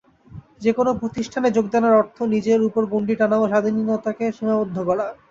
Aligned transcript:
যে 0.61 0.71
কোন 0.73 0.87
প্রতিষ্ঠানে 0.99 1.47
যোগদানের 1.51 1.93
অর্থ 1.93 2.17
নিজের 2.33 2.59
উপর 2.63 2.81
গণ্ডী 2.93 3.15
টানা 3.15 3.37
ও 3.39 3.51
স্বাধীনতাকে 3.51 4.25
সীমাবদ্ধ 4.37 4.77
করা। 4.89 5.05